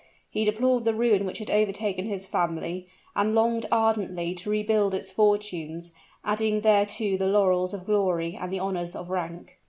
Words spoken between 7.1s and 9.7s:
the laurels of glory and the honors of rank.